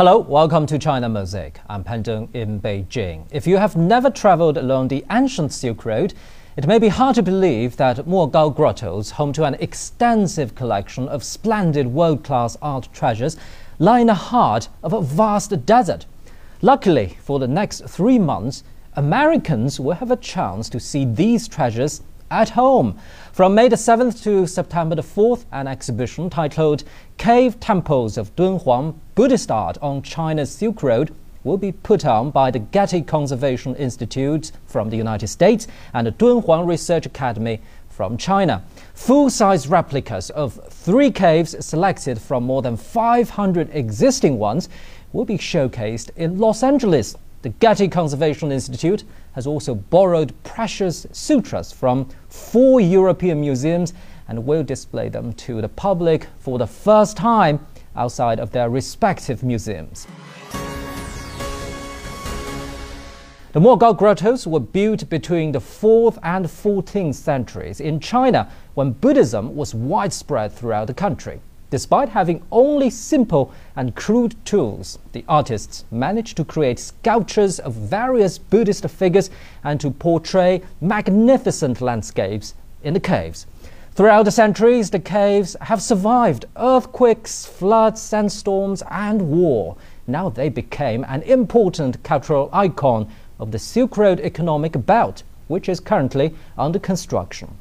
Hello, 0.00 0.18
welcome 0.18 0.64
to 0.64 0.78
China 0.78 1.10
Mosaic. 1.10 1.60
I'm 1.68 1.84
Pan 1.84 2.02
Deng 2.02 2.34
in 2.34 2.58
Beijing. 2.58 3.26
If 3.30 3.46
you 3.46 3.58
have 3.58 3.76
never 3.76 4.08
traveled 4.08 4.56
along 4.56 4.88
the 4.88 5.04
ancient 5.10 5.52
Silk 5.52 5.84
Road, 5.84 6.14
it 6.56 6.66
may 6.66 6.78
be 6.78 6.88
hard 6.88 7.16
to 7.16 7.22
believe 7.22 7.76
that 7.76 8.06
Mogao 8.06 8.56
Grottoes, 8.56 9.10
home 9.10 9.34
to 9.34 9.44
an 9.44 9.56
extensive 9.60 10.54
collection 10.54 11.06
of 11.06 11.22
splendid 11.22 11.88
world 11.88 12.24
class 12.24 12.56
art 12.62 12.88
treasures, 12.94 13.36
lie 13.78 14.00
in 14.00 14.06
the 14.06 14.14
heart 14.14 14.70
of 14.82 14.94
a 14.94 15.02
vast 15.02 15.66
desert. 15.66 16.06
Luckily, 16.62 17.18
for 17.20 17.38
the 17.38 17.46
next 17.46 17.82
three 17.86 18.18
months, 18.18 18.64
Americans 18.94 19.78
will 19.78 19.96
have 19.96 20.10
a 20.10 20.16
chance 20.16 20.70
to 20.70 20.80
see 20.80 21.04
these 21.04 21.46
treasures 21.46 22.00
at 22.30 22.50
home. 22.50 22.98
From 23.32 23.54
May 23.54 23.68
the 23.68 23.76
7th 23.76 24.22
to 24.22 24.46
September 24.46 24.94
the 24.94 25.02
4th, 25.02 25.44
an 25.52 25.66
exhibition 25.66 26.30
titled 26.30 26.84
Cave 27.16 27.58
Temples 27.60 28.16
of 28.16 28.34
Dunhuang 28.36 28.98
Buddhist 29.14 29.50
Art 29.50 29.78
on 29.82 30.02
China's 30.02 30.50
Silk 30.50 30.82
Road 30.82 31.14
will 31.42 31.56
be 31.56 31.72
put 31.72 32.04
on 32.04 32.30
by 32.30 32.50
the 32.50 32.58
Getty 32.58 33.02
Conservation 33.02 33.74
Institute 33.76 34.52
from 34.66 34.90
the 34.90 34.96
United 34.96 35.28
States 35.28 35.66
and 35.94 36.06
the 36.06 36.12
Dunhuang 36.12 36.66
Research 36.66 37.06
Academy 37.06 37.60
from 37.88 38.16
China. 38.16 38.62
Full 38.94 39.30
size 39.30 39.66
replicas 39.66 40.30
of 40.30 40.54
three 40.70 41.10
caves 41.10 41.56
selected 41.64 42.20
from 42.20 42.44
more 42.44 42.62
than 42.62 42.76
500 42.76 43.70
existing 43.72 44.38
ones 44.38 44.68
will 45.12 45.24
be 45.24 45.38
showcased 45.38 46.10
in 46.16 46.38
Los 46.38 46.62
Angeles 46.62 47.16
the 47.42 47.48
Getty 47.48 47.88
Conservation 47.88 48.52
Institute 48.52 49.04
has 49.32 49.46
also 49.46 49.74
borrowed 49.74 50.34
precious 50.44 51.06
sutras 51.12 51.72
from 51.72 52.08
four 52.28 52.80
European 52.80 53.40
museums 53.40 53.94
and 54.28 54.44
will 54.44 54.62
display 54.62 55.08
them 55.08 55.32
to 55.34 55.60
the 55.60 55.68
public 55.68 56.26
for 56.38 56.58
the 56.58 56.66
first 56.66 57.16
time 57.16 57.66
outside 57.96 58.38
of 58.38 58.50
their 58.50 58.68
respective 58.68 59.42
museums. 59.42 60.06
The 63.52 63.58
Mogao 63.58 63.98
grottos 63.98 64.46
were 64.46 64.60
built 64.60 65.08
between 65.08 65.50
the 65.50 65.58
4th 65.58 66.18
and 66.22 66.46
14th 66.46 67.16
centuries 67.16 67.80
in 67.80 67.98
China 67.98 68.48
when 68.74 68.92
Buddhism 68.92 69.56
was 69.56 69.74
widespread 69.74 70.52
throughout 70.52 70.86
the 70.86 70.94
country. 70.94 71.40
Despite 71.70 72.08
having 72.08 72.42
only 72.50 72.90
simple 72.90 73.52
and 73.76 73.94
crude 73.94 74.34
tools, 74.44 74.98
the 75.12 75.24
artists 75.28 75.84
managed 75.92 76.36
to 76.36 76.44
create 76.44 76.80
sculptures 76.80 77.60
of 77.60 77.74
various 77.74 78.38
Buddhist 78.38 78.88
figures 78.90 79.30
and 79.62 79.80
to 79.80 79.92
portray 79.92 80.62
magnificent 80.80 81.80
landscapes 81.80 82.54
in 82.82 82.92
the 82.94 83.00
caves. 83.00 83.46
Throughout 83.92 84.24
the 84.24 84.32
centuries, 84.32 84.90
the 84.90 84.98
caves 84.98 85.56
have 85.60 85.80
survived 85.80 86.46
earthquakes, 86.56 87.44
floods, 87.44 88.02
sandstorms, 88.02 88.82
and 88.90 89.30
war. 89.30 89.76
Now 90.08 90.28
they 90.28 90.48
became 90.48 91.04
an 91.04 91.22
important 91.22 92.02
cultural 92.02 92.48
icon 92.52 93.08
of 93.38 93.52
the 93.52 93.58
Silk 93.60 93.96
Road 93.96 94.18
economic 94.20 94.86
belt, 94.86 95.22
which 95.46 95.68
is 95.68 95.78
currently 95.78 96.34
under 96.58 96.80
construction. 96.80 97.56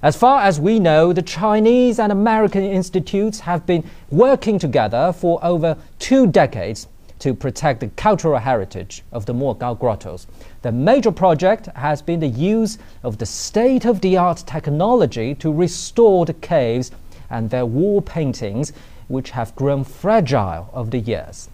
As 0.00 0.16
far 0.16 0.42
as 0.42 0.60
we 0.60 0.78
know, 0.78 1.12
the 1.12 1.22
Chinese 1.22 1.98
and 1.98 2.12
American 2.12 2.62
institutes 2.62 3.40
have 3.40 3.66
been 3.66 3.82
working 4.10 4.56
together 4.56 5.12
for 5.12 5.44
over 5.44 5.76
two 5.98 6.28
decades 6.28 6.86
to 7.18 7.34
protect 7.34 7.80
the 7.80 7.88
cultural 7.88 8.38
heritage 8.38 9.02
of 9.10 9.26
the 9.26 9.34
Mogao 9.34 9.76
grottos. 9.76 10.28
The 10.62 10.70
major 10.70 11.10
project 11.10 11.66
has 11.74 12.00
been 12.00 12.20
the 12.20 12.28
use 12.28 12.78
of 13.02 13.18
the 13.18 13.26
state 13.26 13.84
of 13.84 14.00
the 14.00 14.16
art 14.16 14.44
technology 14.46 15.34
to 15.34 15.52
restore 15.52 16.24
the 16.24 16.34
caves 16.34 16.92
and 17.28 17.50
their 17.50 17.66
wall 17.66 18.00
paintings, 18.00 18.72
which 19.08 19.30
have 19.30 19.56
grown 19.56 19.82
fragile 19.82 20.70
over 20.74 20.90
the 20.90 21.00
years. 21.00 21.48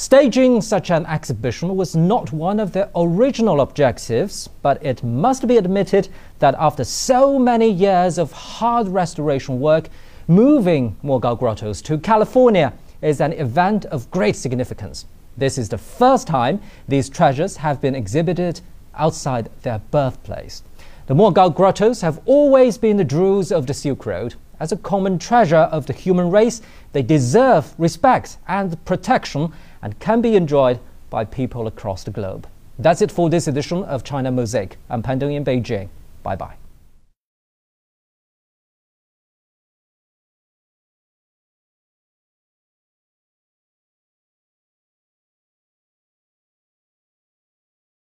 Staging 0.00 0.60
such 0.60 0.92
an 0.92 1.04
exhibition 1.06 1.74
was 1.74 1.96
not 1.96 2.32
one 2.32 2.60
of 2.60 2.70
the 2.70 2.88
original 2.94 3.60
objectives, 3.60 4.48
but 4.62 4.80
it 4.80 5.02
must 5.02 5.48
be 5.48 5.56
admitted 5.56 6.08
that 6.38 6.54
after 6.56 6.84
so 6.84 7.36
many 7.36 7.68
years 7.68 8.16
of 8.16 8.30
hard 8.30 8.86
restoration 8.86 9.58
work, 9.58 9.88
moving 10.28 10.96
Mogao 11.02 11.36
Grottoes 11.36 11.82
to 11.82 11.98
California 11.98 12.72
is 13.02 13.20
an 13.20 13.32
event 13.32 13.86
of 13.86 14.08
great 14.12 14.36
significance. 14.36 15.04
This 15.36 15.58
is 15.58 15.68
the 15.68 15.78
first 15.78 16.28
time 16.28 16.60
these 16.86 17.08
treasures 17.08 17.56
have 17.56 17.80
been 17.80 17.96
exhibited 17.96 18.60
outside 18.94 19.50
their 19.62 19.80
birthplace. 19.90 20.62
The 21.08 21.14
Mogao 21.14 21.52
Grottoes 21.52 22.02
have 22.02 22.20
always 22.24 22.78
been 22.78 22.98
the 22.98 23.04
jewels 23.04 23.50
of 23.50 23.66
the 23.66 23.74
Silk 23.74 24.06
Road. 24.06 24.36
As 24.60 24.72
a 24.72 24.76
common 24.76 25.18
treasure 25.18 25.56
of 25.56 25.86
the 25.86 25.92
human 25.92 26.30
race, 26.30 26.60
they 26.92 27.02
deserve 27.02 27.74
respect 27.78 28.38
and 28.46 28.84
protection 28.84 29.52
and 29.82 29.98
can 30.00 30.20
be 30.20 30.36
enjoyed 30.36 30.80
by 31.10 31.24
people 31.24 31.66
across 31.66 32.04
the 32.04 32.10
globe. 32.10 32.46
That's 32.78 33.02
it 33.02 33.10
for 33.10 33.30
this 33.30 33.48
edition 33.48 33.82
of 33.84 34.04
China 34.04 34.30
Mosaic. 34.30 34.76
I'm 34.90 35.02
Pan 35.02 35.18
Deng 35.20 35.34
in 35.34 35.44
Beijing. 35.44 35.88
Bye 36.22 36.36
bye. 36.36 36.57